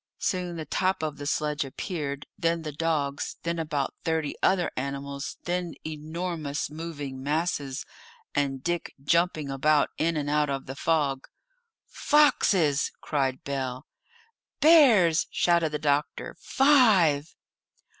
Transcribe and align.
Soon 0.17 0.55
the 0.55 0.65
top 0.65 1.03
of 1.03 1.17
the 1.17 1.27
sledge 1.27 1.63
appeared, 1.63 2.25
then 2.35 2.63
the 2.63 2.71
dogs, 2.71 3.37
then 3.43 3.59
about 3.59 3.93
thirty 4.03 4.33
other 4.41 4.71
animals, 4.75 5.37
then 5.43 5.75
enormous 5.85 6.71
moving 6.71 7.21
masses, 7.21 7.85
and 8.33 8.63
Dick 8.63 8.95
jumping 9.03 9.51
about 9.51 9.91
in 9.99 10.17
and 10.17 10.27
out 10.27 10.49
of 10.49 10.65
the 10.65 10.75
fog. 10.75 11.27
"Foxes!" 11.85 12.91
cried 12.99 13.43
Bell. 13.43 13.85
"Bears!" 14.59 15.27
shouted 15.29 15.69
the 15.71 15.77
doctor. 15.77 16.35
"Five!" 16.39 17.35